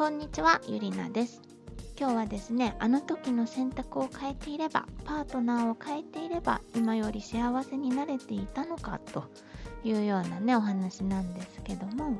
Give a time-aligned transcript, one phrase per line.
[0.00, 1.42] こんにちはゆりなです。
[1.94, 9.24] 今日はですねあの時の選択を変えていればパートナーを変えていれば今より幸せになれていたのかと
[9.84, 12.16] いうようなねお話なんですけども。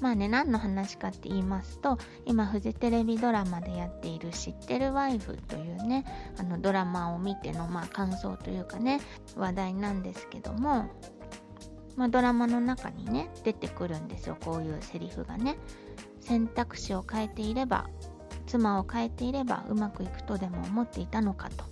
[0.00, 6.06] まあね何の話かって言いますと今フジテレビドラマでやっている「知ってるワイフ」というね
[6.38, 9.02] あのドラマを見てのまあ感想というかね
[9.36, 10.88] 話題なんですけども、
[12.00, 14.36] まあ、ドラマの中にね出てくるんですよ。
[14.42, 15.58] こういうセリフがね。
[16.20, 17.88] 選択肢を変えていれば
[18.46, 21.64] 妻を変えていればうまくいくとでも思っていたのかと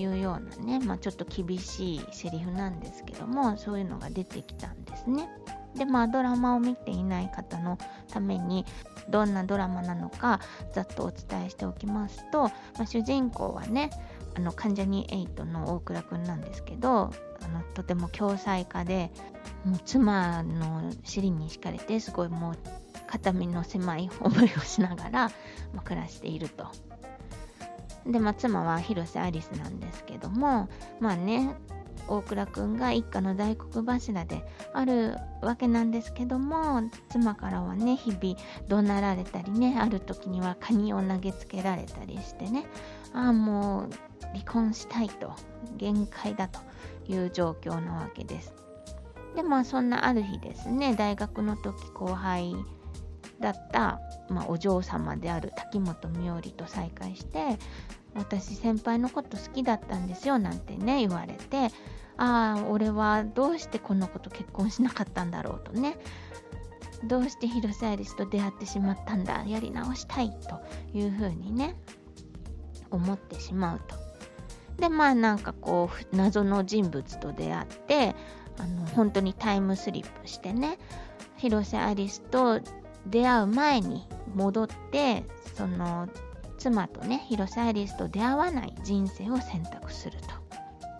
[0.00, 5.28] いうようなね、まあ、ちょっと厳しいセリフなんですけどもそういうのが出てきたんですね。
[5.74, 7.78] でまあドラマを見ていない方の
[8.08, 8.64] ために
[9.08, 10.40] どんなドラマなのか
[10.72, 13.90] ざっとお伝えしておきますと、まあ、主人公はね
[14.34, 17.10] あの関ジャニ∞の大倉くんなんですけど
[17.42, 19.10] あのとても共済家で
[19.64, 22.58] もう妻の尻に敷かれてすごいもう
[23.06, 25.30] 肩身の狭い思いをしながら、
[25.72, 26.66] ま、暮らしていると。
[28.06, 30.68] で、まあ、妻は広瀬アリスなんですけども
[31.00, 31.54] まあね
[32.06, 38.36] 大倉くんが一家の大黒柱であるわけなんですけども妻からはね日々
[38.68, 42.66] 怒鳴られたりねある時にはカニを投げつけられたりしてね
[43.14, 43.90] ああもう
[44.34, 45.32] 離婚したいと
[45.76, 46.60] 限界だと
[47.08, 48.54] いう状況なわけです。
[49.34, 52.54] でまあそんなある日ですね大学の時後輩
[53.40, 57.58] だった、まあ、お嬢様である滝本美織と再会して
[58.14, 61.70] 私先輩のこと好きだったんですよなんてね言われて
[62.16, 65.98] ああ俺はどうしてこの子と結婚しなかったんだろうとね
[67.02, 70.60] どうして広瀬アリスと出会ってしまったんだやり直したいと
[70.96, 71.76] いうふうにね
[72.90, 74.03] 思ってしまうと。
[74.78, 78.14] でまあなんかこう謎の人物と出会って
[78.58, 80.78] あの本当にタイムスリップしてね
[81.36, 82.60] 広瀬アリスと
[83.06, 85.24] 出会う前に戻って
[85.56, 86.08] その
[86.58, 90.44] 妻とね広瀬アリスと出会わない人生を選択すると。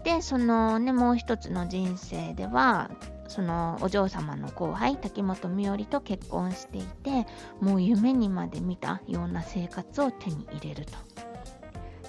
[0.05, 2.91] でそのねもう一つの人生では
[3.27, 7.27] そのお嬢様の後輩滝本美織と結婚していて
[7.61, 10.93] もう夢にまで見たような生活を手に入れると。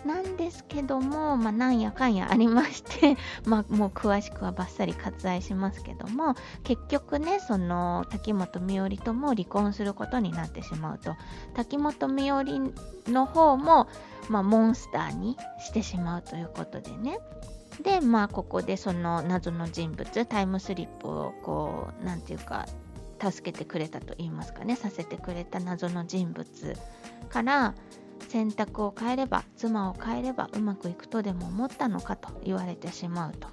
[0.05, 11.15] なんですけども、まあ、なんやかんやありまして まあ、もう詳しくはバッサリ割愛しますけども結局ねその滝本美織とも離婚することになってしまうと。
[11.53, 12.73] 滝本美織
[13.07, 13.87] の方も、
[14.29, 17.19] まあ、モンスターにしてしまうということでね。
[17.81, 22.65] でまあここでその謎の人物タイムスリップをこう何て言うか
[23.19, 26.45] 助けてくれたと言いますかねさせてくれた謎の人物
[27.29, 27.73] から
[28.35, 33.47] 選択を変えれば妻を変えればうまくいくとでも思ったのかと言われてしまうと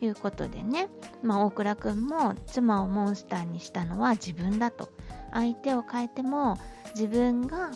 [0.00, 0.88] いうことでね、
[1.22, 4.90] まあ、大倉くんも妻をモンスターにしたのは自分だと。
[5.32, 6.58] 相手を変えても
[6.96, 7.70] 自分が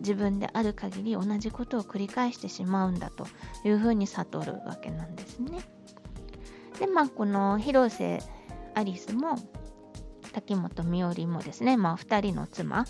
[0.00, 3.26] 自分である限り同じことを繰り返してしまうんだと
[3.64, 5.60] いうふうに悟るわけなんですね。
[6.78, 8.22] でまあこの広瀬
[8.74, 9.36] アリスも
[10.32, 12.86] 滝本美織もですね、まあ、2人の妻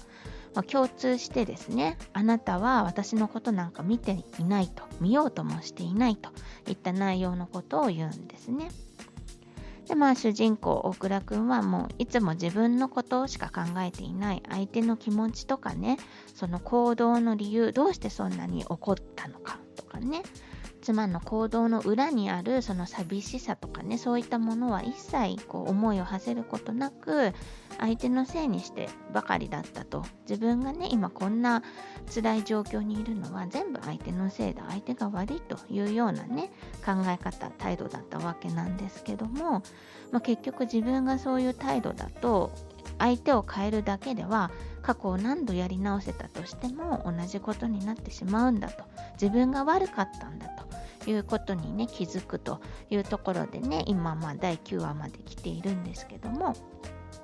[0.55, 6.31] まあ、共通してですねあなたは私のことなんか見ていないと見ようともしていないと
[6.69, 8.71] いった内容のことを言うんですね。
[9.89, 15.99] でまあ主人公大倉くんはもういつも自分のことしか考えていない相手の気持ちとかね
[16.35, 20.23] その行動の理由どうしてそんなに怒ったのかとかね
[20.83, 27.33] 妻の行動の裏にあるその寂しさとかねそういったものは一切こう思いを馳せることなく
[27.79, 30.05] 相手のせいにしてばかりだったと。
[30.29, 31.63] 自分がね今こんな
[32.13, 34.65] 辛い状況にいるのは全部相手のせいだ。
[34.69, 36.51] 相手が悪いというようなね
[36.85, 39.63] 考え方態度だったわけなんですけども、
[40.11, 42.51] まあ、結局自分がそういう態度だと
[42.99, 44.51] 相手を変えるだけでは
[44.83, 48.85] 過去を何度やり直せたとしても同じことになってしまうんだと。
[49.15, 50.72] 自分が悪かったんだと。
[51.07, 56.55] いうことにね気づくというところでね今まあ第9話まで来ているんですけども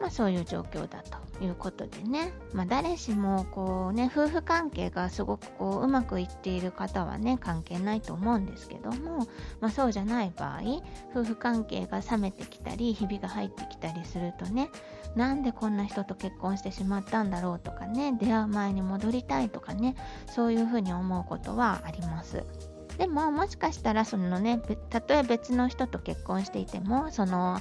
[0.00, 9.26] まあそういう状況だということでね、まあ、誰しもこうね夫婦関係がすごくこううまくいっている方はね関係ないと思うんですけども、
[9.60, 10.60] まあ、そうじゃない場合
[11.12, 14.70] 夫婦関係が冷めてきたりひびが入ってきたりするとね
[15.16, 19.96] なんでこんな人と結婚してしまったんだろうとかね出会う前に戻りたいとかね
[20.26, 22.44] そういうふうに思うことはあります。
[22.98, 24.60] でももしかしたらそのね
[24.90, 27.60] たとえ別の人と結婚していてもその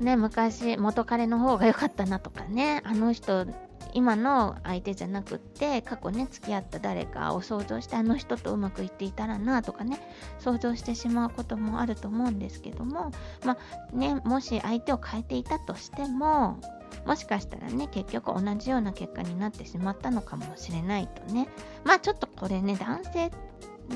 [0.00, 3.46] ね昔元彼の方が良かったなとかねあの人
[3.92, 10.00] 今の相手じゃなくって過去ね付き合った誰かを想像してあの人とうまくいっていたらなとかね
[10.38, 13.10] 想像してしまうこともあると思うんですけども
[13.44, 16.60] まあねもし相手を変えていたとしても
[17.06, 21.48] もしかしたらね結局同じような結果になってしまったのかもしれないとね。
[21.84, 23.30] まあちょっとこれね男性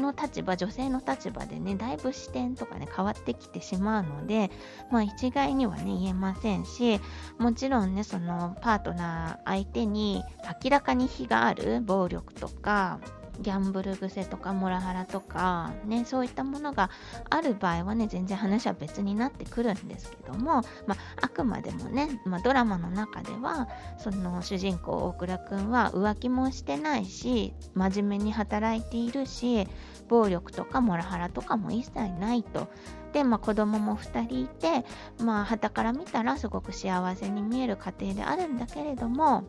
[0.01, 4.51] の立場女性の立場でねだいぶ視点とかね変わってきてしまうので
[4.91, 7.01] まあ一概にはね言えませんし
[7.39, 10.23] もちろんねそのパートナー相手に
[10.63, 13.01] 明らかに非がある暴力とか
[13.41, 16.91] ギャンブル癖とかモラハラとかねそういったものが
[17.31, 29.67] ある場合はね全然話は別になってくるんですけども、まあ、くまでもね、まあ、ドラマの中ではその主人公大倉くんは浮気もしてないし真面目に働いているし
[30.09, 32.69] 暴力とかモラハラとかも一切ないと。
[33.13, 34.85] で、まあ、子供も2人いて、
[35.23, 39.45] まあ、旗から見たらすごく幸せに見える家庭であるんだけれども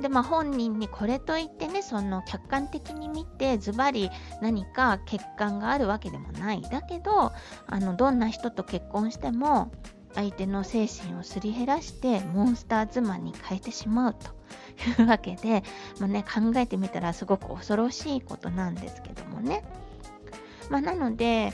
[0.00, 4.10] でまあ本人にこれといってねその客観的に見てズバリ
[4.40, 7.32] 何か欠陥があるわけでもないだけど
[7.66, 9.72] あのどんな人と結婚しても
[10.14, 14.28] 相手の精神をすり減らしてモンスター妻に変えてしまうと
[15.00, 15.62] いうわけで、
[15.98, 19.64] まあね、考えてみたらすごく恐ろしいことなんですけどもね。
[20.70, 21.52] まあ、なので、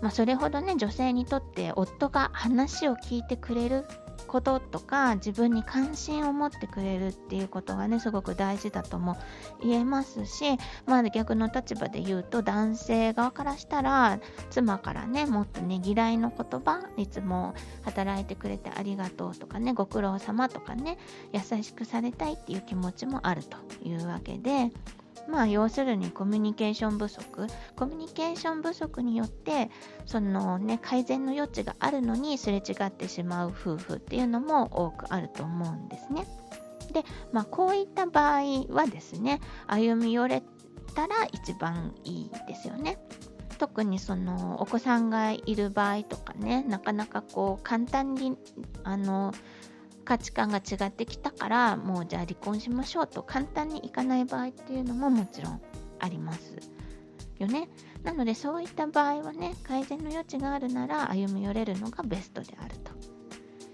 [0.00, 3.84] まあ、それほどね女性にとって夫が話を聞いてくれる
[4.26, 9.16] こととか自分に関心を持ってくれるっていうことがねすごく大事だとも
[9.62, 14.20] 言えますしまあ逆の立場で言うと男性側からしたら
[14.50, 20.98] 妻からねもっとねぎらいの言葉いつも働いてくれてありがとうとかねご苦労様とかね
[21.32, 24.70] 優しくされたいっていう気持ちもあるというわけで
[25.28, 29.70] まあ要するにコミュニケーション不足コミュニケーション不足によって
[30.06, 36.26] そのね改善の余地があるのにすれ違ってしまう夫婦っていうのも多くあると思うんですね。
[36.92, 40.42] で、まあ、こういった場合はですね歩み寄れ
[40.94, 42.98] たら一番いいですよね。
[43.58, 48.38] 特にそのお子さんがいる場合とかねなかなかこう簡単に
[48.84, 49.32] あの
[50.08, 55.60] 価値観が違ってきたからもうじゃあ離婚しましょうと簡単にいかない場合っていうのももちろん
[55.98, 56.56] あります
[57.38, 57.68] よね。
[58.04, 62.92] なのでそういった場合はね改善の余地があるなら歩み寄れるのがベストであると。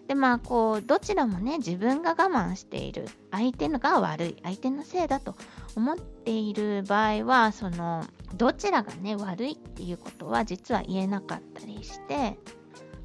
[0.09, 5.37] でまあこうどちらもね自分が我慢している相手のが悪い相手のせいだと
[5.77, 8.05] 思っている場合はその
[8.35, 12.37] どちらがね悪いっていうことは実は言えなかったりして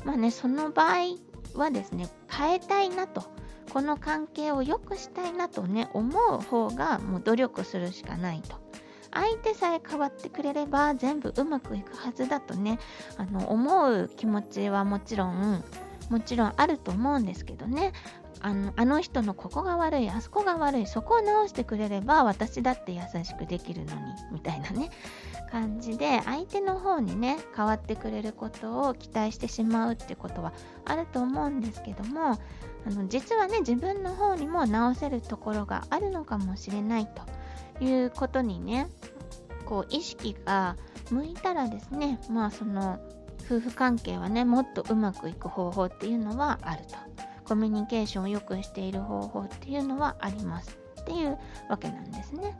[0.03, 3.23] まあねその場合はですね変えたいなと。
[3.69, 8.57] この関係を良くしたいなとね思う方がもう努力するしかないと。
[9.11, 12.79] 相手さえ変わってくれれば全部うまくいくはずだとね
[13.17, 15.63] あの思う気持ちはもちろん
[16.09, 17.93] もちろんあると思うんですけどね。
[18.41, 24.01] あのあの人のここが悪いあそこが悪いそこを直してくれれば私だって優しくできるのに
[24.31, 24.91] みたいなね
[25.51, 30.53] 感じで相手の方にね変わってくれることを期待してしまうってことは
[30.85, 32.37] あると思うんですけどもあ
[32.89, 38.87] の実はね自分の方にも直せるところがあるのかもしれないということにね
[39.65, 40.77] こう意識が
[41.11, 42.99] 向いたらですねまあその
[43.49, 46.95] 夫婦関係はねもっとうまくいく方法っていうのはあると
[47.45, 51.35] コミュニケーションを良くしている方法っていうのはありますっていう
[51.67, 52.55] わけなんですね。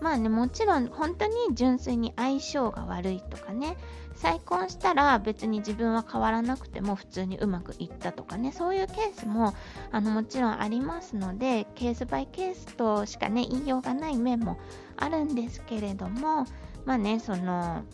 [0.00, 3.76] まあねもちろん本当に純粋に相性が悪いとかね
[4.16, 9.54] 再婚したら別に自分は変わらなくても普通にうまくいったとかねそういうケースも
[9.92, 14.58] あのもちろんありますのでケースバイケースとしかね言いようがない面も
[14.96, 16.44] あるんですけれども
[16.84, 17.84] まあねその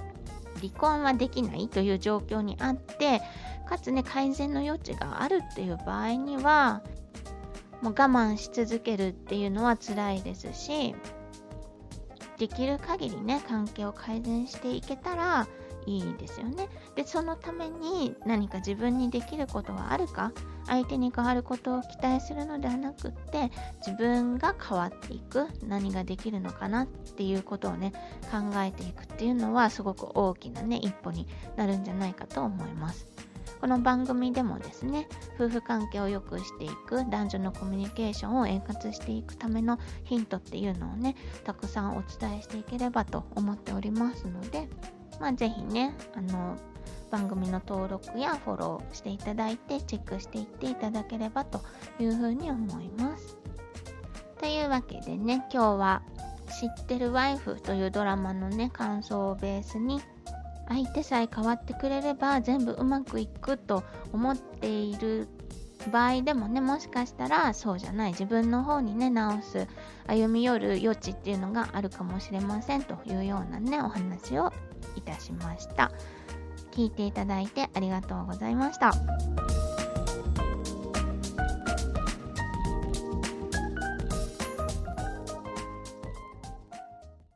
[0.56, 3.20] 離婚はできないという状況にあって
[3.68, 6.82] かつね改善の余地があるっていう場合には
[7.82, 10.94] もう我慢し続けるっていうのは辛いですし
[12.38, 15.46] できる限りね関係を改善していけたら
[15.86, 16.68] いいですよね。
[16.94, 20.32] でそのために何か自分にできることはあるか？
[20.66, 23.50] 相手に変わることを期待するのではなくって
[23.84, 27.92] 自分が変わっていく何ができるのかなっていうことをね
[28.30, 33.06] 考えていくっていうのはすごく大きなね一歩になるんじゃないかと思います。
[33.60, 44.70] この番組でもですね夫婦関係を良くしていく男女のコミュニケーションを円滑していくためのヒントっていうのをねたくさんお伝えしていければと思っておりますので
[45.20, 46.56] まあ、ぜひねあの
[47.10, 51.60] 番組の登録やフォローしていただいてチェックしていっていただければと
[51.98, 53.36] いうふうに思います。
[54.38, 56.02] というわけでね今日は
[56.60, 60.00] 「知ってるワイフ」というドラマのね感想をベースに
[60.68, 65.28] 相手さえ変わってくれれば全部うまくいくと思っている
[65.92, 69.66] 場合でもねもしかしたらそうじゃない自分の方にね直す
[70.06, 74.52] 歩み寄る余地っていうのがあるかもしれませんというようなねお話を
[74.96, 75.90] いたしました。
[76.72, 78.92] 聞いていただいてありがとうございました。